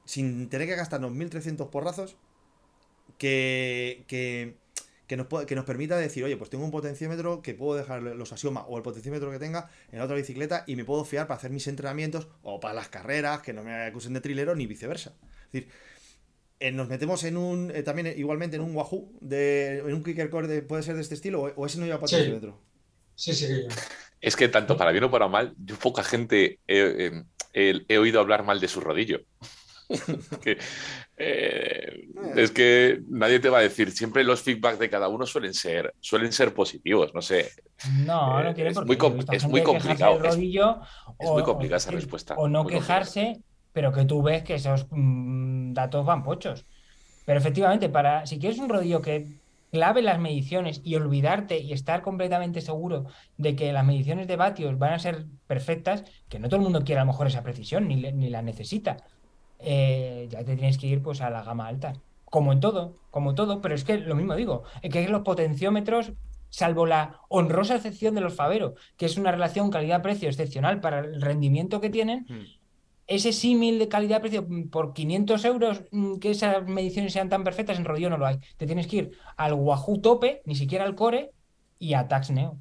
[0.09, 2.15] sin tener que gastarnos 1300 porrazos
[3.19, 4.55] que, que,
[5.05, 8.33] que, nos, que nos permita decir, oye, pues tengo un potenciómetro que puedo dejar los
[8.33, 11.37] axiomas o el potenciómetro que tenga en la otra bicicleta y me puedo fiar para
[11.37, 15.13] hacer mis entrenamientos o para las carreras, que no me acusen de trilero ni viceversa.
[15.45, 15.69] Es decir,
[16.59, 20.03] eh, nos metemos en un, eh, también eh, igualmente en un Wahoo, de, en un
[20.03, 22.15] kicker core de- puede ser de este estilo o, o ese no lleva Sí.
[22.15, 22.59] potenciómetro.
[23.13, 23.61] Sí, sí, sí.
[24.21, 27.97] Es que tanto para bien o para mal, yo poca gente he, he- he- he
[27.99, 29.21] oído hablar mal de su rodillo.
[30.41, 30.57] Que,
[31.17, 35.53] eh, es que nadie te va a decir, siempre los feedbacks de cada uno suelen
[35.53, 37.51] ser, suelen ser positivos, no sé.
[37.81, 38.97] No, no Eh, tiene es muy
[39.31, 40.81] es muy complicado, es- rodillo
[41.19, 43.41] es o- muy complicada esa respuesta, O no quejarse,
[43.73, 46.65] pero que tú ves que esos mm, datos van pochos.
[47.25, 49.29] Pero efectivamente, para, si quieres un rodillo que
[49.71, 53.05] clave las mediciones y olvidarte y estar completamente seguro
[53.37, 56.83] de que las mediciones de vatios van a ser perfectas, que no todo el mundo
[56.83, 58.97] quiere a lo mejor esa precisión ni, le- ni la necesita,
[59.59, 61.93] eh, ya te tienes que ir pues a la gama alta.
[62.25, 66.13] Como en todo, como todo, pero es que lo mismo digo, es que los potenciómetros,
[66.49, 71.21] salvo la honrosa excepción de los Favero, que es una relación calidad-precio excepcional para el
[71.21, 72.45] rendimiento que tienen, Hmm.
[73.07, 77.85] ese símil de calidad-precio por 500 euros, mm, que esas mediciones sean tan perfectas, en
[77.85, 78.39] rodillo no lo hay.
[78.57, 81.31] Te tienes que ir al Wahoo tope, ni siquiera al Core,
[81.79, 82.57] y a Tax Neo.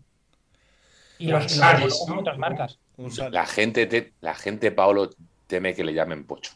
[1.18, 2.78] Y los, y los con otras marcas.
[3.30, 5.11] La gente, te- la gente, Paolo,
[5.46, 6.52] teme que le llamen pocho.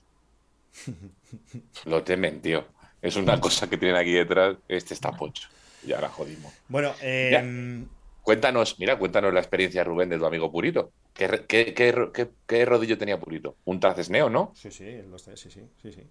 [1.85, 2.65] Lo temen, tío.
[3.01, 4.57] Es una cosa que tienen aquí detrás.
[4.69, 5.49] Este está pocho.
[5.87, 6.53] Y ahora jodimos.
[6.69, 7.85] Bueno, eh,
[8.23, 10.93] Cuéntanos, mira, cuéntanos la experiencia, Rubén, de tu amigo Purito.
[11.13, 13.57] ¿Qué, rodillo tenía Purito?
[13.65, 14.53] Un Traces Neo, ¿no?
[14.55, 16.03] sí, sí, los tres, sí, sí, sí, sí.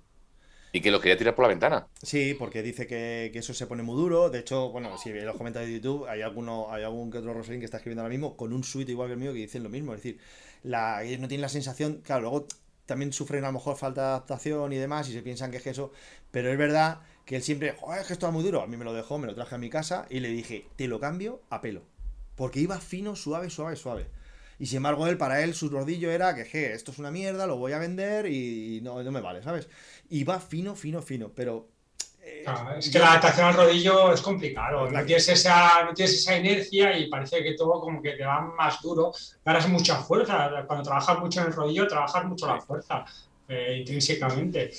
[0.73, 1.87] Y que lo quería tirar por la ventana.
[2.01, 4.29] Sí, porque dice que, que eso se pone muy duro.
[4.29, 7.33] De hecho, bueno, si veis los comentarios de YouTube, hay alguno, hay algún que otro
[7.33, 9.63] Rosalín que está escribiendo ahora mismo con un suite igual que el mío que dicen
[9.63, 9.93] lo mismo.
[9.93, 10.19] Es decir,
[10.63, 12.47] la, ellos no tienen la sensación, claro, luego
[12.91, 15.67] también sufren a lo mejor falta de adaptación y demás y se piensan que es
[15.67, 15.93] eso.
[16.29, 18.61] Pero es verdad que él siempre, joder, es que esto va muy duro.
[18.61, 20.89] A mí me lo dejó, me lo traje a mi casa y le dije, te
[20.89, 21.83] lo cambio a pelo.
[22.35, 24.07] Porque iba fino, suave, suave, suave.
[24.59, 27.47] Y sin embargo, él, para él, su rodillo era que, je, esto es una mierda,
[27.47, 29.69] lo voy a vender y no, no me vale, ¿sabes?
[30.09, 31.31] Y va fino, fino, fino.
[31.33, 31.70] Pero
[32.23, 34.89] eh, Claro, es que la adaptación al rodillo es complicado.
[34.89, 38.41] No tienes, esa, no tienes esa inercia y parece que todo como que te va
[38.41, 39.11] más duro.
[39.45, 40.49] Ganas mucha fuerza.
[40.67, 43.05] Cuando trabajas mucho en el rodillo, trabajas mucho la fuerza
[43.47, 44.71] eh, intrínsecamente.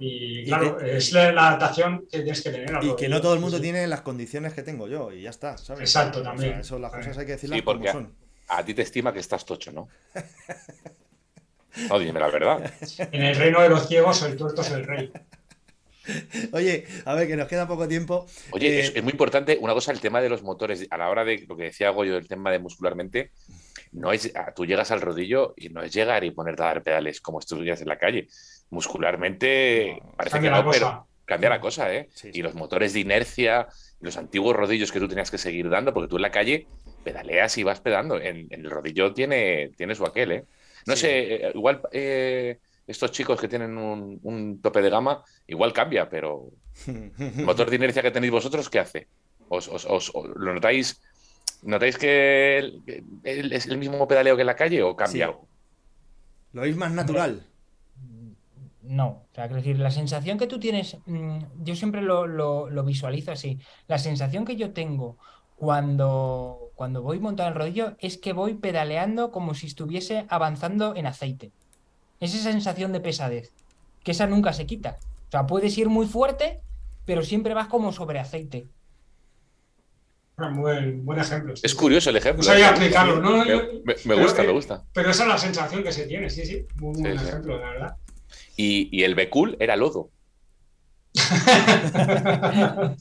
[0.00, 2.74] Y Y claro, que- es la, la adaptación que tienes que tener.
[2.74, 3.08] al Y que rodillo.
[3.08, 5.80] no todo el mundo Sí, tiene las condiciones que tengo yo, y ya está, ¿sabes?
[5.82, 6.60] Exacto, O sea, también.
[6.60, 8.14] eso las cosas hay que decirlas Sí, como son.
[8.48, 9.88] A ti te estima que estás tocho, ¿no?
[11.88, 12.72] No, dime la verdad.
[13.12, 15.12] En el reino de los ciegos, el tuerto es el rey.
[16.52, 18.26] Oye, a ver, que nos queda poco tiempo.
[18.50, 20.86] Oye, Eh, es, es muy importante una cosa, el tema de los motores.
[20.90, 23.30] A la hora de lo que decía Goyo, el tema de muscularmente,
[23.92, 26.82] no es, ah, tú llegas al rodillo y no es llegar y ponerte a dar
[26.82, 28.28] pedales como estuvieras en la calle.
[28.70, 32.08] Muscularmente No, parece que no, pero cambia la cosa, ¿eh?
[32.14, 32.42] Sí, Y sí.
[32.42, 33.68] los motores de inercia,
[34.00, 36.66] los antiguos rodillos que tú tenías que seguir dando, porque tú en la calle
[37.04, 38.20] pedaleas y vas pedando.
[38.20, 40.44] En, en el rodillo tiene, tiene su aquel, ¿eh?
[40.86, 41.02] No Sí.
[41.02, 46.08] sé, eh, igual eh, estos chicos que tienen un, un tope de gama, igual cambia,
[46.08, 46.50] pero
[46.86, 49.06] el motor de inercia que tenéis vosotros, ¿qué hace?
[49.48, 51.00] ¿Os, os- os- os- lo notáis?
[51.62, 55.12] ¿Notáis que el- que el- es el mismo pedaleo que en la calle o cambia
[55.26, 55.30] Sí.
[55.30, 55.46] algo?
[56.52, 57.42] Lo veis más natural.
[58.82, 62.70] No, o sea, quiero decir, la sensación que tú tienes, mm, yo siempre lo, lo-
[62.70, 63.58] lo visualizo así.
[63.86, 65.18] La sensación que yo tengo
[65.56, 70.94] cuando, cuando voy montado en el rodillo es que voy pedaleando como si estuviese avanzando
[70.96, 71.52] en aceite.
[72.20, 73.52] Es esa sensación de pesadez,
[74.02, 74.98] que esa nunca se quita.
[75.28, 76.60] O sea, puedes ir muy fuerte,
[77.04, 78.66] pero siempre vas como sobre aceite.
[80.36, 81.56] Buen, buen ejemplo.
[81.56, 82.38] sí, Es curioso el ejemplo.
[82.38, 82.78] No sabía ¿eh?
[82.78, 83.20] Me, Yo-
[84.04, 84.84] me- gusta, eh, me gusta.
[84.92, 86.64] Pero esa es la sensación que se tiene, sí, sí.
[86.76, 87.26] Muy Sí, buen sí.
[87.26, 87.96] ejemplo, la verdad.
[88.56, 90.10] Y, y el Becul era lodo.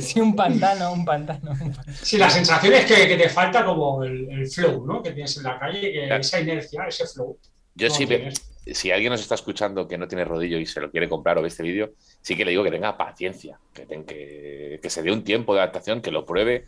[0.00, 1.50] Sí, un pantano, un pantano.
[1.52, 1.96] un pantano.
[2.02, 5.02] Sí, la sensación es que, que te falta como el, el flow, ¿no?
[5.02, 6.20] Que tienes en la calle, que Claro.
[6.20, 7.38] esa inercia, ese flow.
[7.74, 8.34] Yo sí, tienes.
[8.74, 11.42] Si alguien nos está escuchando que no tiene rodillo y se lo quiere comprar o
[11.42, 15.12] ve este vídeo, sí que le digo que tenga paciencia, que, ten- que, se dé
[15.12, 16.66] un tiempo de adaptación, que lo pruebe,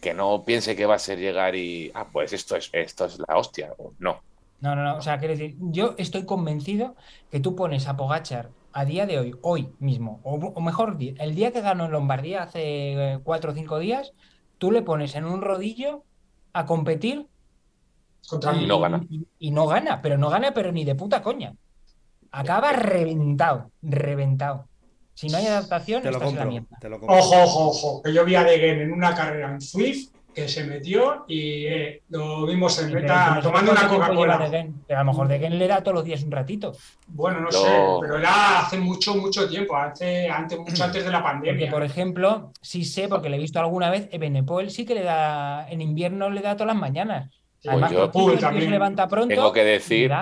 [0.00, 3.18] que no piense que va a ser llegar y, ah, pues esto es, esto es
[3.18, 3.74] la hostia.
[3.78, 4.22] O No,
[4.60, 4.96] No, no, no.
[4.96, 6.96] O sea, quiero decir, yo estoy convencido
[7.30, 11.34] que tú pones a Pogachar a día de hoy, hoy mismo, o, o mejor, el
[11.34, 14.12] día que ganó en Lombardía hace eh, cuatro o cinco días,
[14.58, 16.04] tú le pones en un rodillo
[16.52, 17.28] a competir
[18.28, 19.02] Contra Y no gana.
[19.08, 21.54] y, y no gana, pero no gana, pero ni de puta coña.
[22.32, 24.66] acaba reventado, reventado.
[25.14, 26.76] Si no hay adaptación, Te lo estás en la mierda.
[26.80, 27.16] Te lo compro.
[27.18, 30.64] Ojo, ojo, ojo, que yo vi a Degen en una carrera en Swift que se
[30.64, 33.06] metió y eh, lo vimos en si
[33.40, 34.34] tomando una Coca-Cola.
[34.88, 36.72] A lo mejor de Gen le da todos los días un ratito.
[37.06, 37.52] Bueno, no No.
[37.52, 41.70] sé, pero era hace mucho, mucho tiempo, hace, antes, mucho antes de la Porque, pandemia.
[41.70, 45.68] por ejemplo, sí sé, porque le he visto alguna vez, Ebenepol sí que le da,
[45.70, 47.30] en invierno le da todas las mañanas.
[47.64, 48.64] Sí, Además, yo- que el tío Pool también.
[48.66, 49.34] se levanta pronto.
[49.34, 50.12] Tengo que decir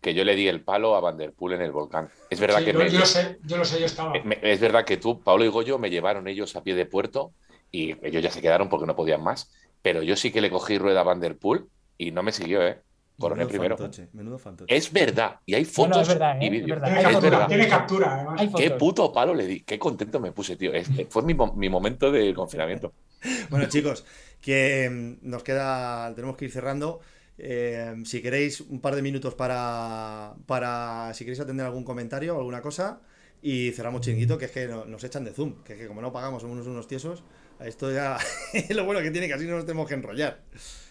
[0.00, 2.08] que yo le di el palo a Van der Poel en el volcán.
[2.28, 4.12] Es verdad Sí, que yo, me- yo sé, yo lo sé, yo estaba.
[4.24, 7.30] me- es verdad que tú, Pablo y Goyo, me llevaron ellos a pie de puerto
[7.70, 9.52] y ellos ya se quedaron porque no podían más.
[9.82, 12.66] Pero yo sí que le cogí rueda a Van der Poel y no me siguió,
[12.66, 12.80] ¿eh?
[13.18, 13.76] Coroné Menudo primero.
[13.76, 14.74] fantoche, menudo fantoche.
[14.74, 16.48] Es verdad, y hay No, fotos no, es verdad, y ¿eh?
[16.48, 16.82] Es vídeos.
[16.82, 17.48] Tiene captura, verdad.
[17.48, 18.42] tiene captura, además.
[18.56, 20.72] Qué puto palo le di, qué contento me puse, tío.
[21.10, 22.92] Fue mi, mo- mi momento de confinamiento.
[23.50, 24.04] Bueno, chicos,
[24.40, 24.88] que
[25.22, 27.00] mm, nos queda, tenemos que ir cerrando.
[27.38, 32.38] Eh, si queréis un par de minutos para, para, si queréis atender algún comentario o
[32.38, 33.00] alguna cosa,
[33.42, 36.00] y cerramos chinguito, que es que no- nos echan de Zoom, que es que como
[36.02, 37.24] no pagamos, somos unos, unos tiesos,
[37.60, 38.18] esto ya
[38.52, 40.40] es lo bueno que tiene, que así no nos tenemos que enrollar.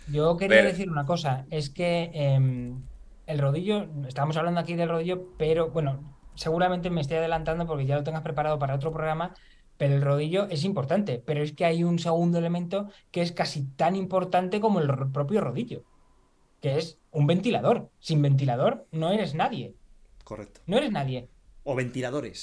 [0.06, 2.90] Yo quería decir una cosa, es que em,
[3.26, 7.96] el rodillo, estamos hablando aquí del rodillo, pero bueno, seguramente me estoy adelantando porque ya
[7.96, 9.34] lo tengas preparado para otro programa,
[9.78, 13.66] pero el rodillo es importante, pero es que hay un segundo elemento que es casi
[13.76, 15.86] tan importante como el ro- propio rodillo,
[16.62, 17.92] que es un ventilador.
[18.00, 19.78] Sin ventilador no eres nadie,
[20.24, 20.62] Correcto.
[20.68, 21.30] no eres nadie.
[21.64, 22.42] O ventiladores.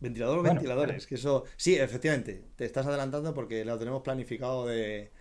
[0.00, 4.66] Ventilador o Bueno, ventiladores, que eso, sí, efectivamente, te estás adelantando porque lo tenemos planificado
[4.66, 5.12] de,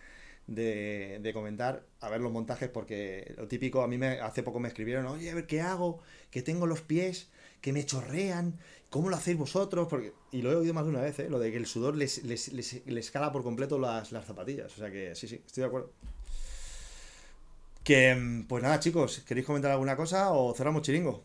[0.56, 4.68] de, comentar, a ver los montajes, porque lo típico, a mí me, hace poco me
[4.68, 7.30] escribieron, oye, a ver qué hago, que tengo los pies,
[7.62, 8.60] que me chorrean,
[8.90, 9.88] ¿cómo lo hacéis vosotros?
[9.88, 11.30] Porque, y lo he oído más de una vez, ¿eh?
[11.30, 14.92] lo de que el sudor les, les, les, por completo las, las zapatillas, o sea
[14.92, 15.92] que sí, sí, estoy de acuerdo.
[17.84, 21.24] Que, mm, pues nada, chicos, ¿queréis comentar alguna cosa o cerramos chiringo?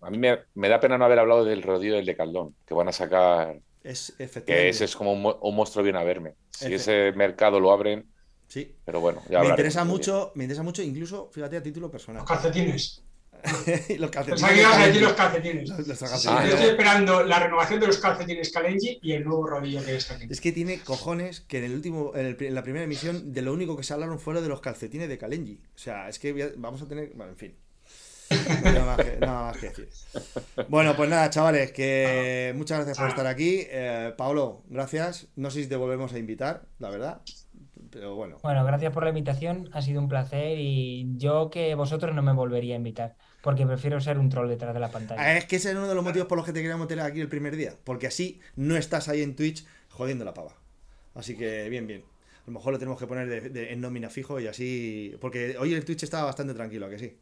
[0.00, 2.74] A mí me, me da pena no haber hablado del rodillo del de Caldón, que
[2.74, 4.68] van a sacar, Es que efectivamente.
[4.68, 6.34] ese es como un, un monstruo bien a verme.
[6.50, 8.06] Si ese mercado lo abren,
[8.46, 12.22] Sí, pero bueno, ya me interesa mucho, me interesa mucho, incluso, fíjate, a título personal.
[12.22, 13.02] Los calcetines.
[13.98, 14.58] los calcetines.
[14.58, 15.68] Ibas a decir los calcetines.
[15.68, 16.24] Los- los Sí, calcetines.
[16.24, 16.70] yo Ah, estoy no.
[16.72, 20.26] esperando la renovación de los calcetines Kalenji y el nuevo rodillo que está aquí.
[20.28, 23.40] Es que tiene cojones que en el último, en, el en la primera emisión, de
[23.42, 25.60] lo único que se hablaron fuera de los calcetines de Kalenji.
[25.74, 27.12] O sea, es que vamos a tener.
[27.14, 27.54] Bueno, en fin.
[28.62, 29.88] Nada más, que, nada más que decir.
[30.68, 33.62] Bueno, pues nada, chavales, que muchas gracias por estar aquí.
[33.68, 35.28] Eh, Paolo, gracias.
[35.36, 37.20] No sé si te volvemos a invitar, la verdad.
[37.90, 38.38] Pero bueno.
[38.42, 42.32] Bueno, gracias por la invitación, ha sido un placer y yo que vosotros no me
[42.32, 45.20] volvería a invitar, porque prefiero ser un troll detrás de la pantalla.
[45.20, 47.04] Ah, Es que ese es uno de los motivos por los que te queríamos tener
[47.04, 47.74] aquí el primer día.
[47.82, 50.54] Porque así no estás ahí en Twitch jodiendo la pava.
[51.14, 52.04] Así que bien, bien.
[52.42, 55.16] A lo mejor lo tenemos que poner de- de- en nómina fijo y así.
[55.20, 57.18] Porque hoy el Twitch estaba bastante tranquilo, ¿a que sí?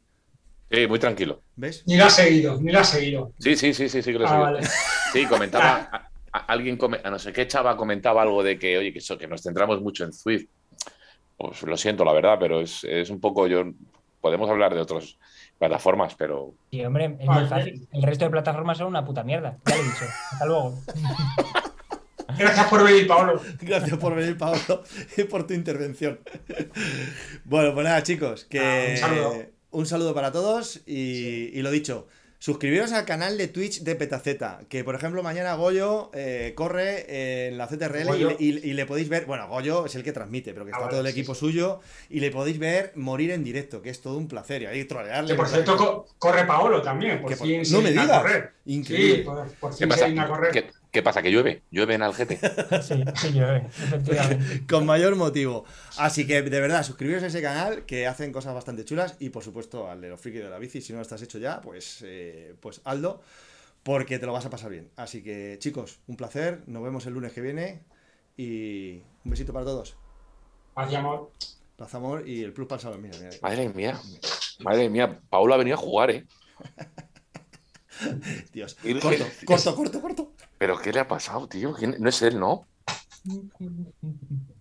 [0.70, 1.42] Sí, muy tranquilo.
[1.56, 1.82] ¿Ves?
[1.86, 3.32] Ni la ha seguido, ni la ha seguido.
[3.38, 4.44] Sí, sí, sí, sí, sí que lo he Ah, seguido.
[4.52, 4.66] vale.
[5.12, 8.76] Sí, comentaba, a- a- alguien, come- a no sé qué chava comentaba algo de que,
[8.76, 10.46] oye, que, eso, que nos centramos mucho en Swift.
[11.36, 13.64] Pues lo siento, la verdad, pero es, es un poco, yo,
[14.20, 15.16] podemos hablar de otras
[15.58, 17.40] plataformas, pero Y hombre, es Vale.
[17.40, 17.88] muy fácil.
[17.92, 19.56] El resto de plataformas son una puta mierda.
[19.66, 20.04] Ya lo he dicho.
[20.32, 20.74] Hasta luego.
[22.38, 23.40] Gracias por venir, Pablo.
[23.60, 24.82] Gracias por venir, Pablo,
[25.16, 26.20] y por tu intervención.
[27.44, 29.34] Bueno, pues nada, chicos, que Ah, un saludo.
[29.70, 32.06] Un saludo para todos y, y lo dicho.
[32.40, 37.58] Suscribiros al canal de Twitch de Petaceta, que por ejemplo mañana Goyo eh, corre en
[37.58, 40.52] la CTRL y le, y- y le podéis ver, bueno, Goyo es el que transmite,
[40.54, 41.40] pero que Ah, está vale, todo el sí, equipo sí.
[41.40, 44.84] suyo y le podéis ver morir en directo, que es todo un placer y ahí
[44.84, 45.30] trolearle.
[45.30, 47.20] Que por cierto, co- corre Paolo también.
[47.20, 48.08] Por Que por- no se me digas.
[48.22, 48.52] correr.
[48.66, 49.16] Increíble.
[49.16, 49.72] Sí, por, por
[50.20, 50.52] a correr.
[50.52, 51.22] ¿Qué, qué pasa?
[51.22, 51.62] ¿Que llueve?
[51.70, 52.38] ¿Llueve en Algete?
[52.82, 54.66] Sí, efectivamente.
[54.68, 55.64] Con mayor motivo.
[55.96, 59.44] Así que de verdad, suscribiros a ese canal que hacen cosas bastante chulas y por
[59.44, 60.80] supuesto al de los frikis de la bici.
[60.80, 63.22] Si no lo estás hecho ya, pues, eh, pues Aldo,
[63.84, 64.90] porque te lo vas a pasar bien.
[64.96, 66.62] Así que chicos, un placer.
[66.66, 67.82] Nos vemos el lunes que viene
[68.36, 69.96] y un besito para todos.
[70.74, 71.30] Gracias, amor.
[71.76, 73.02] Paz, amor y el plus para el salón.
[73.02, 73.30] Mira, mira.
[73.40, 74.00] Madre mía,
[74.58, 76.26] madre mía, Paula ha venido a jugar, ¿eh?
[78.52, 78.76] Dios.
[78.84, 80.32] Y- Corto, corto, corto, corto.
[80.58, 81.72] ¿Pero qué le ha pasado, tío?
[81.74, 82.68] ¿Quién- No es él, ¿no?